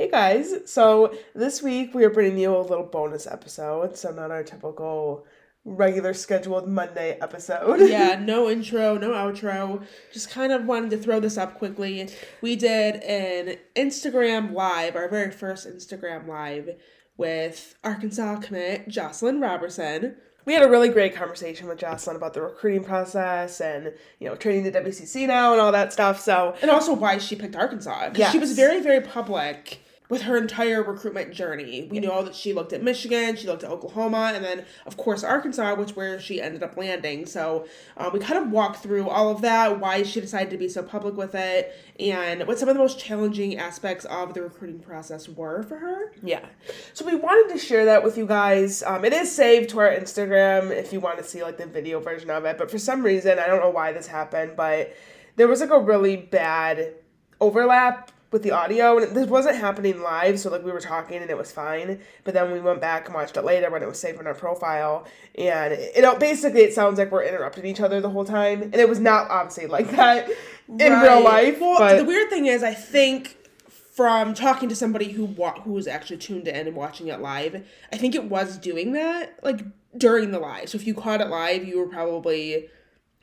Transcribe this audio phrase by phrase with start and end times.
[0.00, 4.30] Hey guys, so this week we are bringing you a little bonus episode, so not
[4.30, 5.26] our typical
[5.66, 7.86] regular scheduled Monday episode.
[7.86, 9.84] yeah, no intro, no outro.
[10.10, 12.08] Just kind of wanted to throw this up quickly.
[12.40, 16.76] We did an Instagram live, our very first Instagram live
[17.18, 20.16] with Arkansas commit Jocelyn Robertson.
[20.46, 24.34] We had a really great conversation with Jocelyn about the recruiting process and, you know,
[24.34, 26.18] training the WCC now and all that stuff.
[26.18, 28.12] So, and also why she picked Arkansas.
[28.14, 28.32] Yes.
[28.32, 29.80] she was very, very public
[30.10, 31.88] with her entire recruitment journey.
[31.90, 35.22] We know that she looked at Michigan, she looked at Oklahoma, and then of course
[35.22, 37.24] Arkansas, which where she ended up landing.
[37.24, 40.68] So um, we kind of walked through all of that, why she decided to be
[40.68, 44.80] so public with it, and what some of the most challenging aspects of the recruiting
[44.80, 46.12] process were for her.
[46.22, 46.44] Yeah.
[46.92, 48.82] So we wanted to share that with you guys.
[48.82, 52.00] Um, it is saved to our Instagram if you want to see like the video
[52.00, 52.58] version of it.
[52.58, 54.96] But for some reason, I don't know why this happened, but
[55.36, 56.94] there was like a really bad
[57.40, 61.30] overlap with the audio and this wasn't happening live so like we were talking and
[61.30, 63.98] it was fine but then we went back and watched it later when it was
[63.98, 68.00] saved on our profile and it, it basically it sounds like we're interrupting each other
[68.00, 70.28] the whole time and it was not obviously like that
[70.68, 71.02] in right.
[71.02, 71.96] real life well but...
[71.96, 73.36] the weird thing is i think
[73.68, 77.66] from talking to somebody who wa- who was actually tuned in and watching it live
[77.92, 79.64] i think it was doing that like
[79.96, 82.68] during the live so if you caught it live you were probably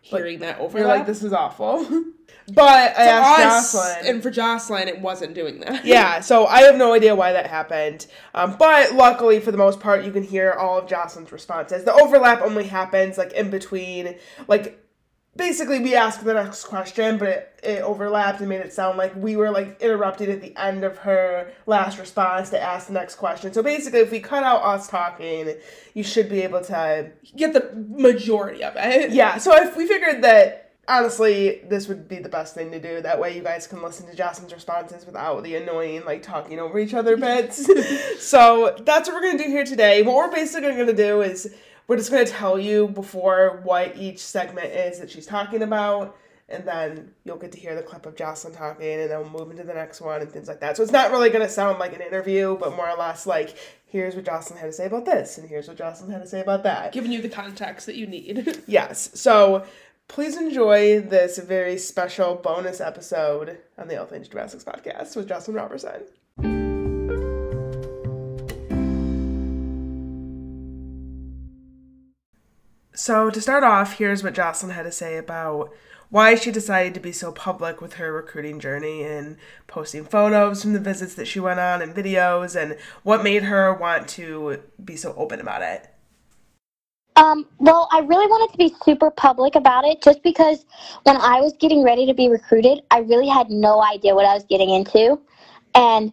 [0.02, 1.86] hearing like, that over you're like this is awful
[2.54, 4.08] But I asked us, Jocelyn.
[4.08, 5.84] And for Jocelyn, it wasn't doing that.
[5.86, 8.08] yeah, so I have no idea why that happened.
[8.34, 11.84] Um, but luckily, for the most part, you can hear all of Jocelyn's responses.
[11.84, 14.16] The overlap only happens like in between.
[14.48, 14.82] Like,
[15.38, 19.16] basically, we asked the next question, but it, it overlapped and made it sound like
[19.16, 23.16] we were like interrupted at the end of her last response to ask the next
[23.16, 23.54] question.
[23.54, 25.56] So basically, if we cut out us talking,
[25.94, 29.12] you should be able to get the majority of it.
[29.12, 33.02] Yeah, so if we figured that honestly, this would be the best thing to do.
[33.02, 36.80] That way, you guys can listen to Jocelyn's responses without the annoying, like, talking over
[36.80, 37.70] each other bits.
[38.20, 40.02] so, that's what we're going to do here today.
[40.02, 41.54] What we're basically going to do is
[41.88, 46.18] we're just going to tell you before what each segment is that she's talking about.
[46.50, 49.52] And then you'll get to hear the clip of Jocelyn talking, and then we'll move
[49.52, 50.78] into the next one and things like that.
[50.78, 53.58] So it's not really going to sound like an interview, but more or less like,
[53.86, 56.40] here's what Jocelyn had to say about this, and here's what Jocelyn had to say
[56.40, 56.94] about that.
[56.94, 58.64] Giving you the context that you need.
[58.68, 59.10] yes.
[59.20, 59.66] So
[60.08, 65.58] Please enjoy this very special bonus episode on the All Things Gymnastics podcast with Jocelyn
[65.58, 66.04] Robertson.
[73.08, 75.74] So, to start off, here's what Jocelyn had to say about
[76.10, 80.74] why she decided to be so public with her recruiting journey and posting photos from
[80.74, 84.98] the visits that she went on and videos and what made her want to be
[84.98, 85.88] so open about it.
[87.16, 90.66] Um, well, I really wanted to be super public about it just because
[91.04, 94.34] when I was getting ready to be recruited, I really had no idea what I
[94.34, 95.18] was getting into.
[95.76, 96.12] And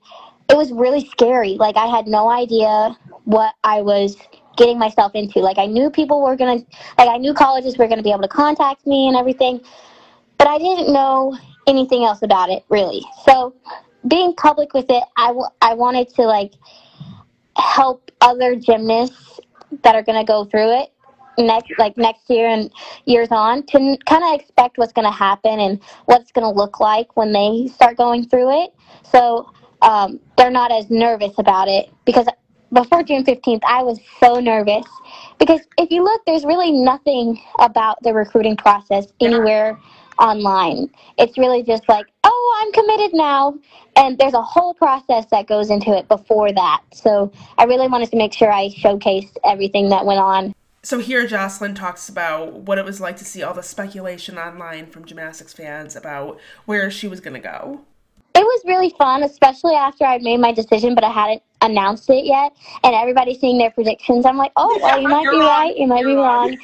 [0.48, 1.54] it was really scary.
[1.54, 4.16] Like, I had no idea what I was
[4.56, 5.40] getting myself into.
[5.40, 6.64] Like, I knew people were to, like,
[6.98, 9.60] I knew colleges were to be able to contact me and everything,
[10.38, 13.02] but I didn't know anything else about it, really.
[13.24, 13.54] So,
[14.06, 16.52] being public with it, I, w- I wanted to, like,
[17.56, 19.40] help other gymnasts
[19.82, 20.90] that are to go through it
[21.38, 22.70] next like next year and
[23.06, 26.56] years on to kind of expect what's going to happen and what it's going to
[26.56, 28.72] look like when they start going through it
[29.02, 29.50] so
[29.82, 32.26] um, they're not as nervous about it because
[32.74, 34.84] before june 15th i was so nervous
[35.38, 39.78] because if you look there's really nothing about the recruiting process anywhere
[40.18, 40.90] online.
[41.18, 43.58] It's really just like oh i'm committed now
[43.96, 46.82] and there's a whole process that goes into it before that.
[46.92, 50.54] So i really wanted to make sure i showcased everything that went on.
[50.82, 54.86] So here Jocelyn talks about what it was like to see all the speculation online
[54.86, 57.80] from gymnastics fans about where she was going to go.
[58.34, 62.24] It was really fun, especially after I made my decision, but I hadn't announced it
[62.24, 62.52] yet,
[62.82, 64.26] and everybody's seeing their predictions.
[64.26, 65.48] I'm like, oh, well, you might be wrong.
[65.48, 66.56] right, you might You're be wrong,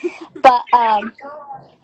[0.42, 1.12] but um,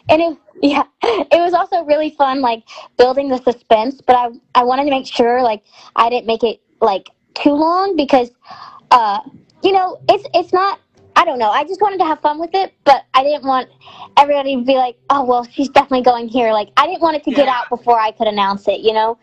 [0.09, 2.65] and it, yeah, it was also really fun, like
[2.97, 4.01] building the suspense.
[4.01, 5.65] But I I wanted to make sure, like,
[5.97, 8.31] I didn't make it like too long because,
[8.91, 9.21] uh,
[9.63, 10.81] you know, it's it's not
[11.17, 11.49] I don't know.
[11.49, 13.71] I just wanted to have fun with it, but I didn't want
[14.19, 17.25] everybody to be like, "Oh, well, she's definitely going here." Like, I didn't want it
[17.25, 17.37] to yeah.
[17.39, 19.17] get out before I could announce it, you know.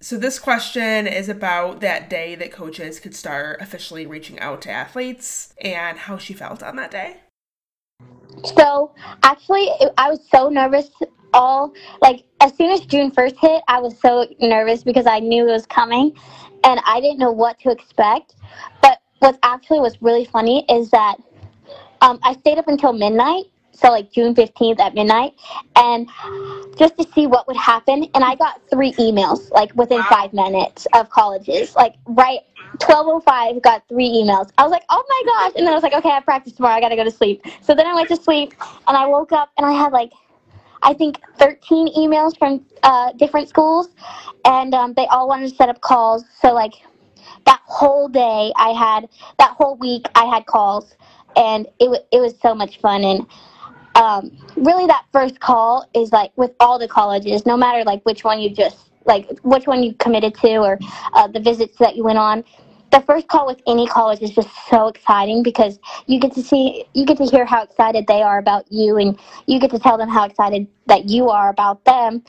[0.00, 4.70] So this question is about that day that coaches could start officially reaching out to
[4.70, 7.16] athletes and how she felt on that day.
[8.56, 10.90] So, actually, I was so nervous
[11.34, 15.48] all like as soon as June 1st hit, I was so nervous because I knew
[15.48, 16.14] it was coming
[16.62, 18.36] and I didn't know what to expect.
[18.80, 21.16] But what actually was really funny is that
[22.00, 23.44] um, I stayed up until midnight
[23.84, 25.34] so like June 15th at midnight,
[25.76, 26.08] and
[26.76, 28.08] just to see what would happen.
[28.14, 32.40] And I got three emails like within five minutes of colleges, like right
[32.80, 34.50] 1205 got three emails.
[34.58, 35.52] I was like, oh my gosh.
[35.56, 36.74] And then I was like, okay, I have practice tomorrow.
[36.74, 37.44] I got to go to sleep.
[37.62, 38.54] So then I went to sleep
[38.88, 40.12] and I woke up and I had like,
[40.82, 43.88] I think 13 emails from uh, different schools
[44.44, 46.24] and um, they all wanted to set up calls.
[46.40, 46.72] So like
[47.46, 49.08] that whole day I had,
[49.38, 50.96] that whole week I had calls
[51.36, 53.04] and it, w- it was so much fun.
[53.04, 53.26] And
[53.94, 58.24] um, really that first call is like with all the colleges, no matter like which
[58.24, 60.78] one you just like which one you committed to or
[61.12, 62.44] uh, the visits that you went on
[62.90, 66.84] the first call with any college is just so exciting because you get to see
[66.94, 69.98] you get to hear how excited they are about you and you get to tell
[69.98, 72.22] them how excited that you are about them.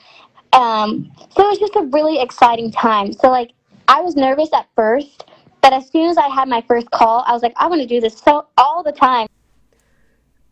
[0.53, 3.13] Um, so it was just a really exciting time.
[3.13, 3.51] So like
[3.88, 5.25] i was nervous at first
[5.62, 7.88] but as soon as i had my first call i was like i want to
[7.88, 9.27] do this so all the time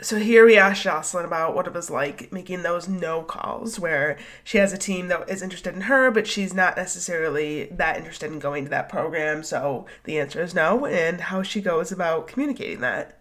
[0.04, 4.18] so here we asked Jocelyn about what it was like making those no calls where
[4.44, 8.32] she has a team that is interested in her, but she's not necessarily that interested
[8.32, 9.44] in going to that program.
[9.44, 13.20] So the answer is no, and how she goes about communicating that.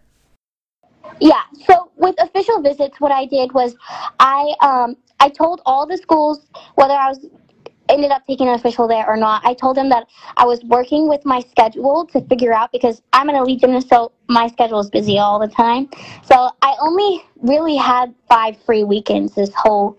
[1.20, 1.42] Yeah.
[1.66, 3.76] So with official visits, what I did was
[4.18, 7.26] I um, I told all the schools whether I was
[7.92, 9.44] ended up taking an official there or not.
[9.44, 10.06] I told them that
[10.36, 14.12] I was working with my schedule to figure out because I'm an elite gymnast, so
[14.28, 15.88] my schedule is busy all the time.
[16.24, 19.98] So I only really had five free weekends this whole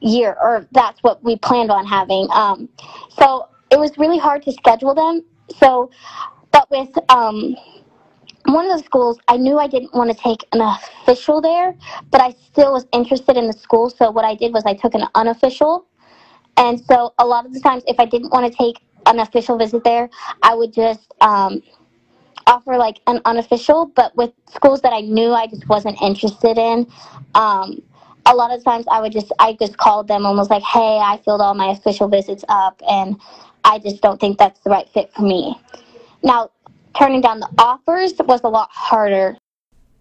[0.00, 2.28] year, or that's what we planned on having.
[2.32, 2.68] Um,
[3.08, 5.24] so it was really hard to schedule them.
[5.58, 5.90] So,
[6.52, 7.56] but with um,
[8.46, 11.76] one of the schools, I knew I didn't want to take an official there,
[12.10, 13.90] but I still was interested in the school.
[13.90, 15.86] So what I did was I took an unofficial
[16.56, 19.58] and so a lot of the times, if I didn't want to take an official
[19.58, 20.10] visit there,
[20.42, 21.62] I would just um,
[22.46, 23.86] offer like an unofficial.
[23.94, 26.86] But with schools that I knew I just wasn't interested in,
[27.34, 27.82] um,
[28.26, 30.98] a lot of times I would just I just called them and was like, "Hey,
[31.02, 33.20] I filled all my official visits up, and
[33.64, 35.56] I just don't think that's the right fit for me."
[36.22, 36.50] Now,
[36.98, 39.36] turning down the offers was a lot harder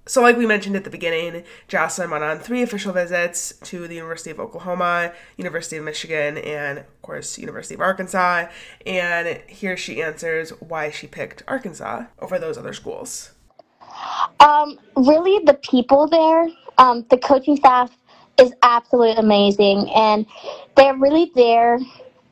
[0.07, 3.95] so, like we mentioned at the beginning, Jocelyn went on three official visits to the
[3.95, 8.47] University of Oklahoma, University of Michigan, and of course, University of Arkansas.
[8.85, 13.31] And here she answers why she picked Arkansas over those other schools.
[14.39, 16.47] Um, really, the people there,
[16.79, 17.95] um, the coaching staff
[18.39, 20.25] is absolutely amazing, and
[20.75, 21.77] they're really there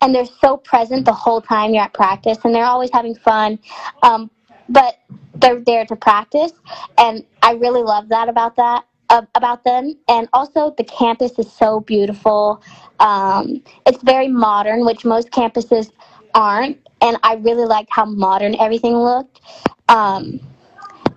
[0.02, 3.60] and they're so present the whole time you're at practice, and they're always having fun.
[4.02, 4.32] Um,
[4.70, 4.98] but
[5.36, 6.54] they're there to practice,
[6.98, 9.96] and I really love that about that uh, about them.
[10.10, 12.64] And also, the campus is so beautiful.
[13.00, 15.92] Um, it's very modern, which most campuses
[16.36, 19.42] aren't, and I really liked how modern everything looked.
[19.90, 20.40] Um,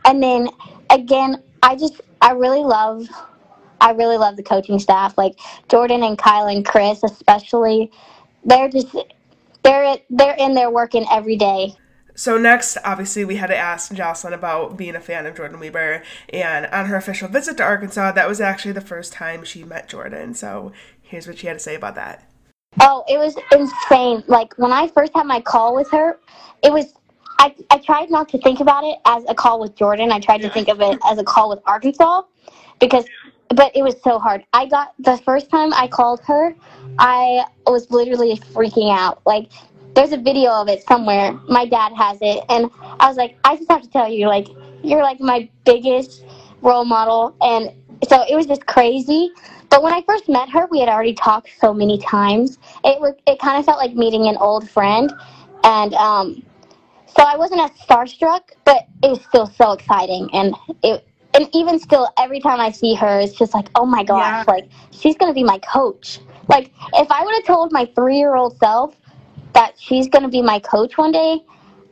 [0.04, 0.48] and then
[0.90, 3.08] again, I just I really love
[3.80, 5.34] I really love the coaching staff, like
[5.68, 7.90] Jordan and Kyle and Chris, especially.
[8.44, 8.96] They're just
[9.64, 11.74] they're they're in there working every day.
[12.14, 16.02] So next, obviously, we had to ask Jocelyn about being a fan of Jordan Wieber,
[16.28, 19.88] and on her official visit to Arkansas, that was actually the first time she met
[19.88, 20.34] Jordan.
[20.34, 22.28] So here's what she had to say about that.
[22.80, 24.24] Oh, it was insane.
[24.26, 26.18] Like when I first had my call with her,
[26.62, 26.94] it was
[27.38, 30.12] I, I tried not to think about it as a call with Jordan.
[30.12, 32.22] I tried to think of it as a call with Arkansas
[32.78, 33.04] because
[33.48, 34.44] but it was so hard.
[34.52, 36.54] I got the first time I called her,
[36.98, 39.20] I was literally freaking out.
[39.26, 39.50] Like
[39.94, 41.32] there's a video of it somewhere.
[41.48, 44.48] My dad has it, and I was like, I just have to tell you, like,
[44.82, 46.24] you're like my biggest
[46.60, 47.70] role model, and
[48.08, 49.30] so it was just crazy.
[49.70, 52.58] But when I first met her, we had already talked so many times.
[52.84, 55.12] It was it kind of felt like meeting an old friend,
[55.64, 56.42] and um,
[57.06, 61.78] so I wasn't as starstruck, but it was still so exciting, and it and even
[61.78, 64.52] still, every time I see her, it's just like, oh my gosh, yeah.
[64.52, 66.20] like she's gonna be my coach.
[66.48, 68.96] Like if I would have told my three year old self
[69.54, 71.40] that she's going to be my coach one day,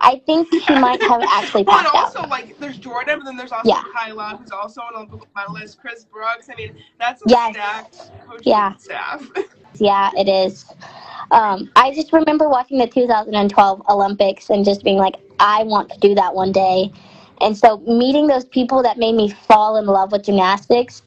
[0.00, 2.30] I think she might have actually passed well, and also, out.
[2.30, 3.82] like, there's Jordan, but then there's also yeah.
[3.94, 6.48] Kyla, who's also an Olympic medalist, Chris Brooks.
[6.50, 7.54] I mean, that's a yes.
[7.54, 8.76] stacked coaching yeah.
[8.76, 9.28] staff.
[9.74, 10.64] yeah, it is.
[11.30, 15.98] Um, I just remember watching the 2012 Olympics and just being like, I want to
[16.00, 16.90] do that one day.
[17.40, 21.02] And so meeting those people that made me fall in love with gymnastics,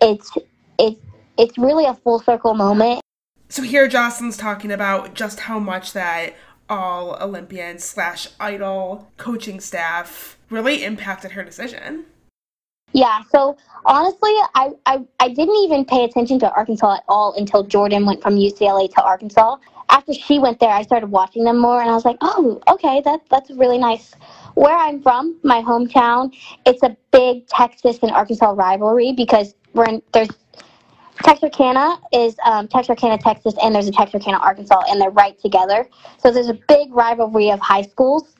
[0.00, 0.32] it's
[0.78, 1.00] it's
[1.38, 3.00] it's really a full circle moment.
[3.48, 6.34] So here Jocelyn's talking about just how much that
[6.68, 12.04] all Olympian slash idol coaching staff really impacted her decision.
[12.92, 17.62] Yeah, so honestly, I, I, I didn't even pay attention to Arkansas at all until
[17.62, 19.56] Jordan went from UCLA to Arkansas.
[19.90, 23.02] After she went there, I started watching them more, and I was like, oh, okay,
[23.04, 24.14] that that's really nice
[24.58, 26.34] where I'm from, my hometown,
[26.66, 30.30] it's a big Texas and Arkansas rivalry because we're in, there's
[31.24, 35.88] Texarkana is um, Texarkana, Texas, and there's a Texarkana, Arkansas, and they're right together.
[36.18, 38.34] So there's a big rivalry of high schools.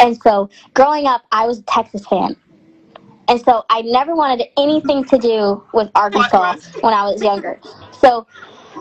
[0.00, 2.36] And so growing up, I was a Texas fan.
[3.28, 7.60] And so I never wanted anything to do with Arkansas when I was younger.
[7.92, 8.26] So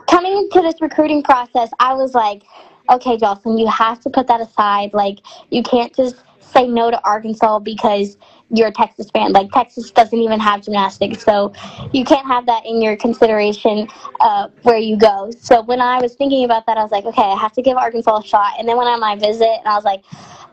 [0.07, 2.43] coming into this recruiting process, I was like,
[2.89, 4.93] okay, Jocelyn, you have to put that aside.
[4.93, 5.19] Like,
[5.50, 8.17] you can't just say no to Arkansas because
[8.49, 9.31] you're a Texas fan.
[9.31, 11.53] Like Texas doesn't even have gymnastics, so
[11.91, 13.87] you can't have that in your consideration
[14.19, 15.31] uh, where you go.
[15.39, 17.77] So when I was thinking about that, I was like, okay, I have to give
[17.77, 18.53] Arkansas a shot.
[18.59, 20.03] And then when i on my visit, and I was like,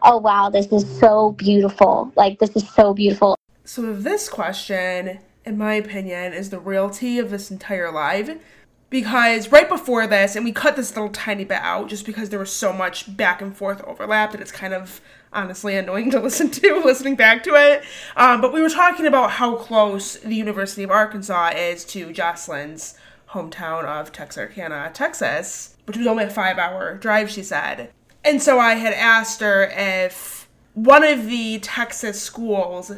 [0.02, 2.12] oh wow, this is so beautiful.
[2.16, 3.36] Like this is so beautiful.
[3.64, 8.40] So this question, in my opinion, is the realty of this entire live.
[8.90, 12.38] Because right before this, and we cut this little tiny bit out just because there
[12.38, 15.00] was so much back and forth overlap that it's kind of
[15.32, 17.84] honestly annoying to listen to listening back to it.
[18.16, 22.94] Um, but we were talking about how close the University of Arkansas is to Jocelyn's
[23.30, 27.90] hometown of Texarkana, Texas, which was only a five hour drive, she said.
[28.24, 32.92] And so I had asked her if one of the Texas schools,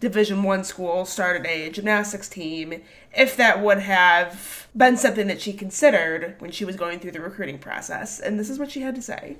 [0.00, 2.82] Division One schools, started a gymnastics team,
[3.16, 7.20] if that would have been something that she considered when she was going through the
[7.20, 8.20] recruiting process.
[8.20, 9.36] And this is what she had to say.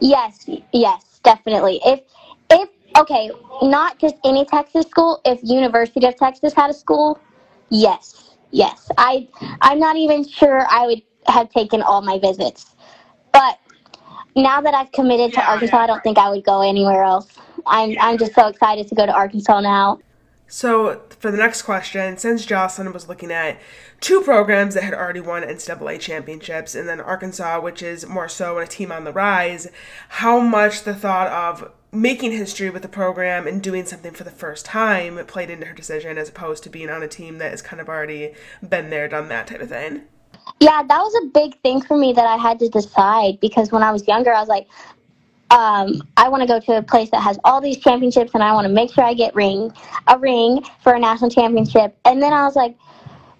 [0.00, 1.80] Yes, yes definitely.
[1.84, 2.00] If
[2.50, 3.30] if okay,
[3.62, 5.20] not just any Texas school.
[5.24, 7.18] If University of Texas had a school,
[7.70, 8.90] yes, yes.
[8.98, 9.28] I
[9.60, 12.74] I'm not even sure I would have taken all my visits,
[13.32, 13.58] but
[14.34, 15.76] now that I've committed to Arkansas.
[15.76, 17.28] I don't think I would go anywhere else.
[17.66, 20.00] I'm I'm just so excited to go to Arkansas now.
[20.54, 23.58] So, for the next question, since Jocelyn was looking at
[24.02, 28.58] two programs that had already won NCAA championships, and then Arkansas, which is more so
[28.58, 29.68] a team on the rise,
[30.10, 34.30] how much the thought of making history with the program and doing something for the
[34.30, 37.62] first time played into her decision as opposed to being on a team that has
[37.62, 38.34] kind of already
[38.68, 40.02] been there, done that type of thing?
[40.60, 43.82] Yeah, that was a big thing for me that I had to decide because when
[43.82, 44.68] I was younger, I was like,
[45.52, 48.54] um, I want to go to a place that has all these championships, and I
[48.54, 49.70] want to make sure I get ring
[50.08, 51.96] a ring for a national championship.
[52.06, 52.76] And then I was like,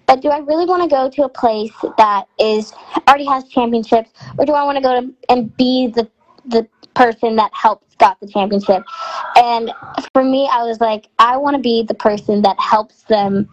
[0.05, 2.71] but do I really want to go to a place that is
[3.07, 6.09] already has championships, or do I want to go to and be the
[6.45, 8.83] the person that helps got the championship?
[9.35, 9.71] And
[10.13, 13.49] for me, I was like, I want to be the person that helps them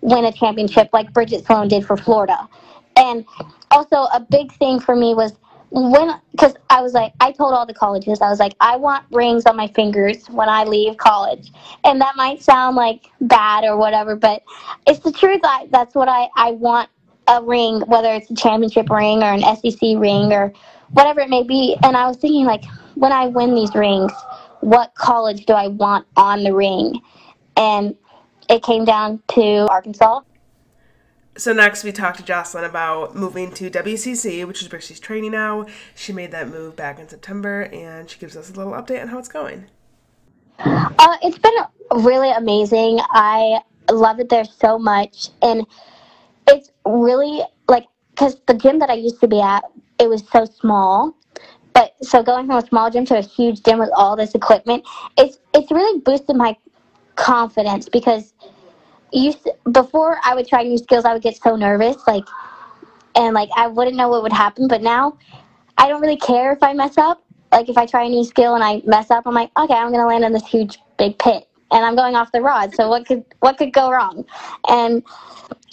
[0.00, 2.48] win a championship, like Bridget Sloan did for Florida.
[2.96, 3.24] And
[3.70, 5.34] also, a big thing for me was
[5.72, 9.06] when because I was like I told all the colleges I was like I want
[9.10, 11.50] rings on my fingers when I leave college,
[11.84, 14.42] and that might sound like bad or whatever, but
[14.86, 15.40] it's the truth.
[15.44, 16.90] I, that's what I I want
[17.28, 20.52] a ring, whether it's a championship ring or an SEC ring or
[20.90, 21.76] whatever it may be.
[21.82, 22.64] And I was thinking like
[22.94, 24.12] when I win these rings,
[24.60, 27.00] what college do I want on the ring?
[27.56, 27.96] And
[28.50, 30.20] it came down to Arkansas
[31.36, 35.32] so next we talked to Jocelyn about moving to WCC, which is where she's training
[35.32, 35.66] now.
[35.94, 39.08] She made that move back in September, and she gives us a little update on
[39.08, 39.66] how it's going.
[40.58, 41.52] Uh, it's been
[42.04, 43.00] really amazing.
[43.10, 43.60] I
[43.90, 45.66] love it there so much, and
[46.48, 49.64] it's really like because the gym that I used to be at,
[49.98, 51.16] it was so small.
[51.72, 54.84] But so going from a small gym to a huge gym with all this equipment,
[55.16, 56.56] it's it's really boosted my
[57.16, 58.34] confidence because
[59.12, 62.24] used before I would try new skills, I would get so nervous, like,
[63.16, 64.68] and like I wouldn't know what would happen.
[64.68, 65.18] But now,
[65.78, 67.22] I don't really care if I mess up.
[67.52, 69.92] Like if I try a new skill and I mess up, I'm like, okay, I'm
[69.92, 72.74] gonna land in this huge big pit, and I'm going off the rod.
[72.74, 74.24] So what could what could go wrong?
[74.68, 75.02] And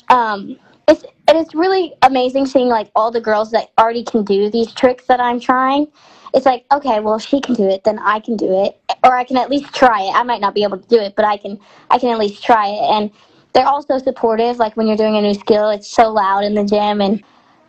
[0.09, 4.49] um, it's and it's really amazing seeing like all the girls that already can do
[4.49, 5.87] these tricks that I'm trying.
[6.33, 9.15] It's like, okay, well, if she can do it, then I can do it, or
[9.15, 10.15] I can at least try it.
[10.15, 11.59] I might not be able to do it, but I can
[11.91, 12.81] I can at least try it.
[12.81, 13.11] And
[13.53, 14.57] they're all so supportive.
[14.57, 17.23] Like when you're doing a new skill, it's so loud in the gym, and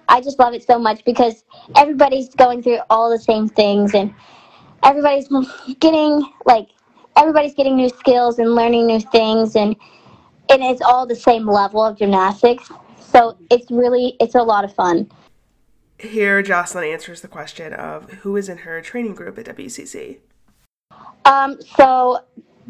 [0.08, 1.44] I just love it so much because
[1.76, 4.14] everybody's going through all the same things, and
[4.82, 5.28] everybody's
[5.80, 6.68] getting like
[7.14, 9.76] everybody's getting new skills and learning new things, and
[10.50, 12.70] and it's all the same level of gymnastics.
[13.10, 15.10] So it's really it's a lot of fun.
[15.98, 20.18] Here, Jocelyn answers the question of who is in her training group at WCC.
[21.26, 22.20] Um, so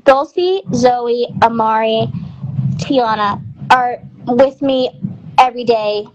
[0.04, 2.08] Dulcie, Zoe, Amari,
[2.76, 4.90] Tiana are with me
[5.38, 6.06] every day,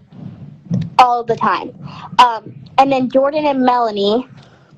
[0.98, 1.74] all the time.
[2.18, 4.28] Um, and then Jordan and Melanie,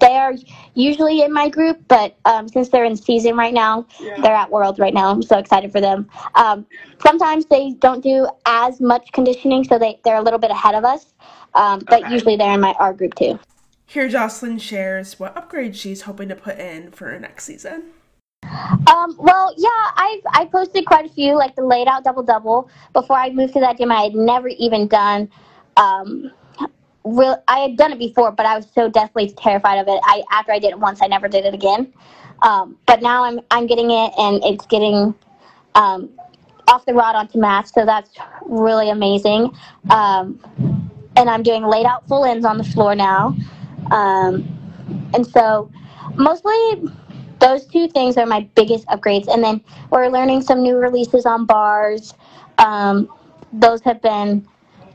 [0.01, 0.35] they are
[0.75, 4.21] usually in my group, but um, since they're in season right now, yeah.
[4.21, 5.11] they're at World right now.
[5.11, 6.09] I'm so excited for them.
[6.35, 6.67] Um,
[7.03, 10.85] sometimes they don't do as much conditioning, so they, they're a little bit ahead of
[10.85, 11.15] us,
[11.55, 12.13] um, but okay.
[12.13, 13.39] usually they're in my our group too.
[13.87, 17.85] Here, Jocelyn shares what upgrades she's hoping to put in for her next season.
[18.43, 22.71] Um, well, yeah, I've I posted quite a few, like the laid out double double.
[22.93, 25.31] Before I moved to that gym, I had never even done.
[25.77, 26.31] Um,
[27.05, 30.01] real, I had done it before, but I was so deathly terrified of it.
[30.05, 31.93] I after I did it once, I never did it again.
[32.43, 35.15] Um, but now I'm I'm getting it, and it's getting
[35.75, 36.11] um,
[36.69, 38.11] off the rod onto mats, so that's
[38.47, 39.53] really amazing.
[39.91, 40.41] Um,
[41.17, 43.35] and I'm doing laid out full ends on the floor now.
[43.91, 44.49] Um,
[45.15, 45.71] and so
[46.17, 46.83] mostly
[47.41, 49.29] those two things are my biggest upgrades.
[49.29, 52.15] And then we're learning some new releases on bars.
[52.59, 53.09] Um,
[53.53, 54.47] those have been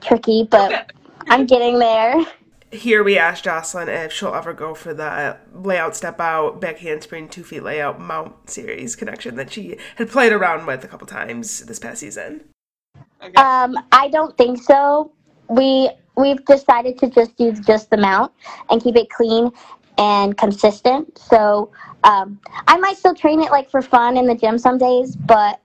[0.02, 0.92] tricky, but
[1.28, 2.26] I'm getting there.
[2.72, 7.30] Here we asked Jocelyn if she'll ever go for the layout step out, back handspring,
[7.30, 11.66] two feet layout mount series connection that she had played around with a couple times
[11.66, 12.46] this past season.
[13.24, 13.34] Okay.
[13.36, 15.12] Um, I don't think so.
[15.50, 18.32] We we've decided to just use just the mount
[18.70, 19.52] and keep it clean
[19.98, 21.18] and consistent.
[21.18, 21.72] So
[22.04, 25.60] um, I might still train it like for fun in the gym some days, but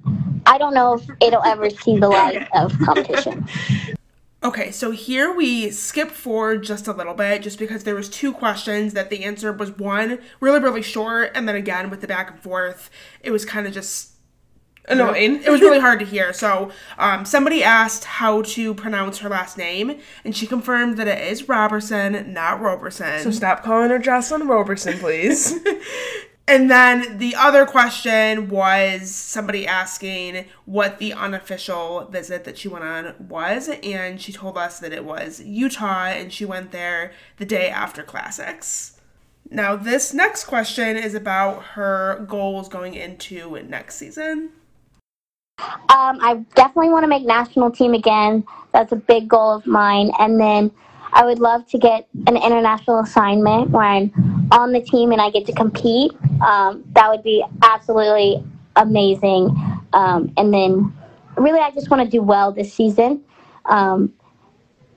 [0.47, 3.47] I don't know if it'll ever see the light of competition.
[4.43, 8.33] Okay, so here we skip forward just a little bit just because there was two
[8.33, 12.31] questions that the answer was one really really short and then again with the back
[12.31, 12.89] and forth
[13.21, 14.13] it was kind of just
[14.89, 15.43] annoying.
[15.45, 16.33] it was really hard to hear.
[16.33, 21.21] So um, somebody asked how to pronounce her last name, and she confirmed that it
[21.31, 23.21] is Robertson, not Roberson.
[23.21, 25.55] So stop calling her Jocelyn Roberson, please.
[26.49, 32.85] and then the other question was somebody asking what the unofficial visit that she went
[32.85, 37.45] on was, and she told us that it was Utah, and she went there the
[37.45, 38.99] day after Classics.
[39.51, 44.51] Now, this next question is about her goals going into next season.
[45.59, 48.45] Um, I definitely want to make national team again.
[48.73, 50.11] That's a big goal of mine.
[50.19, 50.71] And then
[51.13, 55.31] I would love to get an international assignment where I'm on the team and I
[55.31, 56.13] get to compete.
[56.41, 58.45] Um, that would be absolutely
[58.77, 59.57] amazing.
[59.93, 60.97] Um, and then,
[61.37, 63.25] really, I just want to do well this season
[63.67, 64.13] um,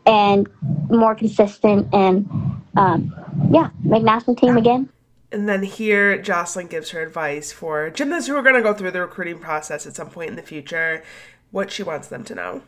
[0.06, 0.48] and
[0.90, 2.30] more consistent and,
[2.78, 3.16] um,
[3.52, 4.90] yeah, make national team again.
[5.32, 8.92] And then here, Jocelyn gives her advice for gymnasts who are going to go through
[8.92, 11.04] the recruiting process at some point in the future,
[11.52, 12.64] what she wants them to know.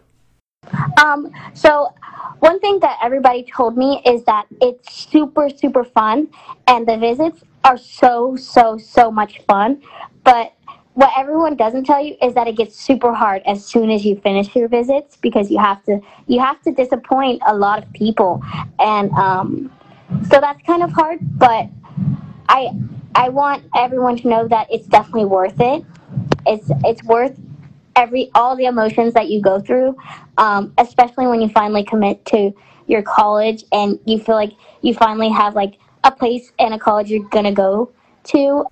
[1.03, 1.93] Um, so
[2.39, 6.29] one thing that everybody told me is that it's super, super fun,
[6.67, 9.81] and the visits are so, so, so much fun.
[10.23, 10.53] But
[10.93, 14.15] what everyone doesn't tell you is that it gets super hard as soon as you
[14.17, 18.41] finish your visits because you have to you have to disappoint a lot of people,
[18.79, 19.71] and um,
[20.29, 21.19] so that's kind of hard.
[21.37, 21.67] But
[22.47, 22.69] I
[23.15, 25.83] I want everyone to know that it's definitely worth it.
[26.45, 27.39] It's it's worth
[27.95, 29.95] every all the emotions that you go through,
[30.37, 32.53] um, especially when you finally commit to
[32.87, 37.09] your college and you feel like you finally have like a place and a college
[37.09, 37.91] you're gonna go
[38.25, 38.65] to.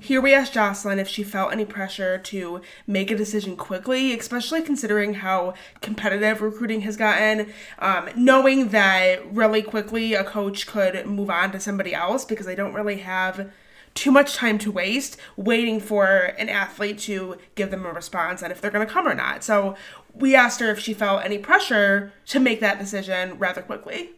[0.00, 4.62] Here we asked Jocelyn if she felt any pressure to make a decision quickly, especially
[4.62, 11.30] considering how competitive recruiting has gotten, um, knowing that really quickly a coach could move
[11.30, 13.50] on to somebody else because they don't really have
[13.98, 16.06] too much time to waste waiting for
[16.38, 19.42] an athlete to give them a response and if they're going to come or not.
[19.42, 19.74] So
[20.14, 24.10] we asked her if she felt any pressure to make that decision rather quickly.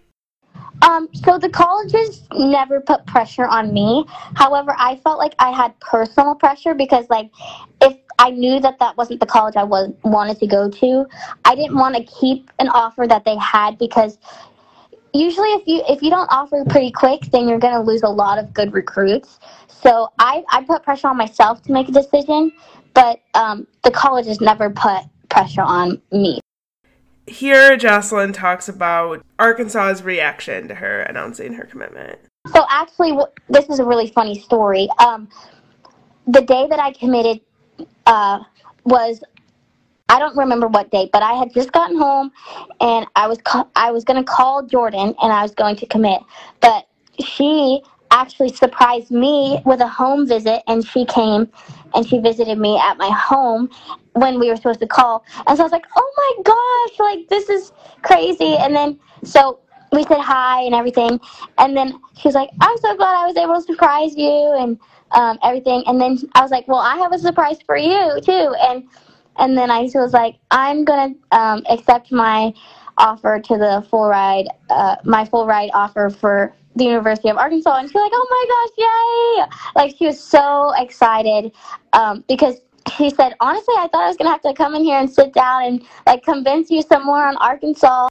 [0.83, 4.05] Um, so the colleges never put pressure on me.
[4.35, 7.31] However, I felt like I had personal pressure because, like,
[7.81, 11.07] if I knew that that wasn't the college I was wanted to go to,
[11.45, 14.19] I didn't want to keep an offer that they had because
[15.15, 18.09] usually if you if you don't offer pretty quick, then you're going to lose a
[18.09, 19.39] lot of good recruits.
[19.69, 22.53] So I I put pressure on myself to make a decision,
[22.95, 26.41] but um, the colleges never put pressure on me
[27.31, 32.19] here Jocelyn talks about Arkansas's reaction to her announcing her commitment.
[32.53, 33.17] So actually,
[33.49, 34.89] this is a really funny story.
[34.99, 35.29] Um,
[36.27, 37.41] the day that I committed
[38.07, 38.41] uh,
[38.85, 39.23] was
[40.11, 42.33] I don't remember what date, but I had just gotten home
[42.81, 46.21] and I was ca- I was to call Jordan and I was going to commit,
[46.61, 46.89] but
[47.25, 51.49] she actually surprised me with a home visit and she came
[51.95, 53.71] and she visited me at my home
[54.15, 55.25] when we were supposed to call.
[55.47, 58.57] And so I was like, oh my gosh, like this is crazy.
[58.59, 59.61] And then so
[59.93, 61.21] we said hi and everything.
[61.59, 64.79] And then she was like, I'm so glad I was able to surprise you and
[65.13, 65.85] um, everything.
[65.87, 68.55] And then I was like, well, I have a surprise for you too.
[68.61, 68.85] And
[69.39, 72.53] and then I was like, I'm gonna um, accept my
[72.99, 77.77] offer to the full ride, uh, my full ride offer for the University of Arkansas,
[77.77, 81.53] and she's like, "Oh my gosh, yay!" Like she was so excited
[81.93, 82.61] um, because
[82.97, 85.33] she said, "Honestly, I thought I was gonna have to come in here and sit
[85.33, 88.10] down and like convince you some more on Arkansas."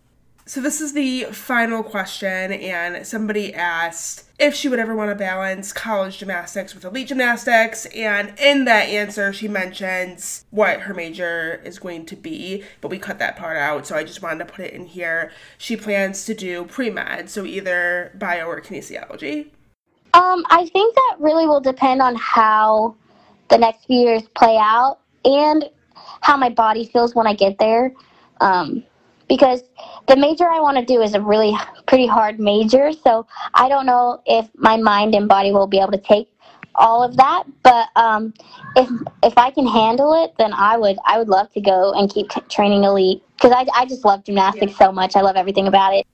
[0.49, 5.15] So this is the final question, and somebody asked if she would ever want to
[5.15, 11.61] balance college gymnastics with elite gymnastics, and in that answer, she mentions what her major
[11.63, 14.51] is going to be, but we cut that part out, so I just wanted to
[14.51, 15.31] put it in here.
[15.59, 19.51] She plans to do pre med, so either bio or kinesiology.
[20.15, 22.95] Um, I think that really will depend on how
[23.49, 25.69] the next few years play out and
[26.21, 27.93] how my body feels when I get there.
[28.41, 28.83] Um,
[29.29, 29.63] because
[30.07, 31.55] the major I want to do is a really
[31.87, 35.91] pretty hard major, so I don't know if my mind and body will be able
[35.91, 36.27] to take
[36.75, 37.43] all of that.
[37.63, 38.33] But um,
[38.75, 38.89] if
[39.23, 42.29] if I can handle it, then I would I would love to go and keep
[42.49, 45.15] training elite because I I just love gymnastics so much.
[45.15, 46.05] I love everything about it.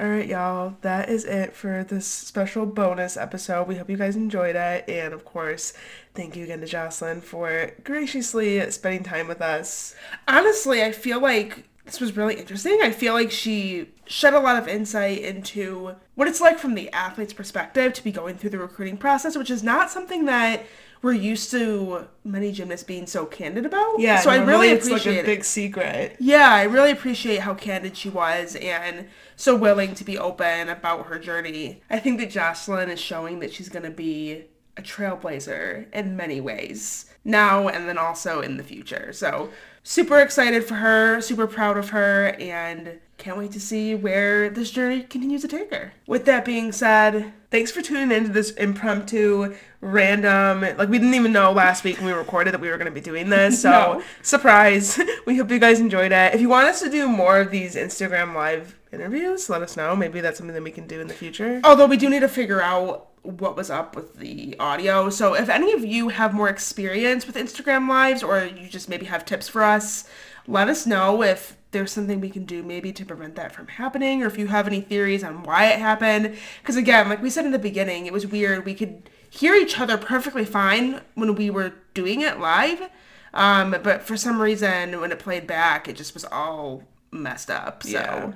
[0.00, 0.76] All right, y'all.
[0.82, 3.66] That is it for this special bonus episode.
[3.66, 4.88] We hope you guys enjoyed it.
[4.88, 5.72] And of course,
[6.14, 9.96] thank you again to Jocelyn for graciously spending time with us.
[10.28, 12.80] Honestly, I feel like this was really interesting.
[12.82, 16.92] I feel like she shed a lot of insight into what it's like from the
[16.92, 20.64] athlete's perspective to be going through the recruiting process, which is not something that
[21.00, 24.00] we're used to many gymnasts being so candid about.
[24.00, 26.16] Yeah, so I really appreciate it's like a big secret.
[26.18, 31.06] Yeah, I really appreciate how candid she was and so willing to be open about
[31.06, 31.82] her journey.
[31.88, 34.44] I think that Jocelyn is showing that she's going to be
[34.76, 39.12] a trailblazer in many ways now and then also in the future.
[39.12, 39.50] So
[39.82, 44.70] super excited for her, super proud of her, and can't wait to see where this
[44.70, 45.92] journey continues to take her.
[46.06, 51.32] With that being said, thanks for tuning into this impromptu, random, like we didn't even
[51.32, 53.58] know last week when we recorded that we were going to be doing this.
[53.68, 54.02] So, no.
[54.22, 55.00] surprise.
[55.26, 56.34] we hope you guys enjoyed it.
[56.34, 59.96] If you want us to do more of these Instagram live interviews, let us know.
[59.96, 61.60] Maybe that's something that we can do in the future.
[61.64, 65.10] Although we do need to figure out what was up with the audio.
[65.10, 69.06] So if any of you have more experience with Instagram lives or you just maybe
[69.06, 70.08] have tips for us,
[70.48, 74.22] let us know if there's something we can do maybe to prevent that from happening
[74.22, 76.36] or if you have any theories on why it happened.
[76.60, 78.64] Because again, like we said in the beginning, it was weird.
[78.64, 82.88] We could hear each other perfectly fine when we were doing it live.
[83.34, 87.82] Um, but for some reason, when it played back, it just was all messed up.
[87.82, 88.32] So, yeah.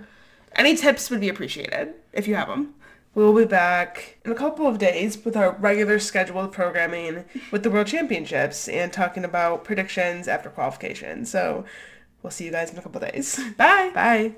[0.54, 2.74] any tips would be appreciated if you have them.
[3.14, 7.70] We'll be back in a couple of days with our regular scheduled programming with the
[7.70, 11.26] World Championships and talking about predictions after qualification.
[11.26, 11.66] So
[12.22, 13.38] we'll see you guys in a couple days.
[13.56, 13.90] Bye.
[13.94, 14.32] Bye.